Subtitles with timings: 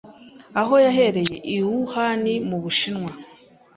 [0.59, 3.11] Aho yahereye i Wuhan mu Bushinwa